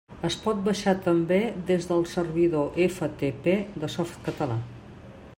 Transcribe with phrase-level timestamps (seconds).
[0.27, 3.53] Es pot baixar també des del servidor FTP
[3.83, 4.57] de Softcatalà.